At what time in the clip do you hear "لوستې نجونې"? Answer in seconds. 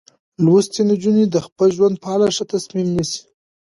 0.43-1.25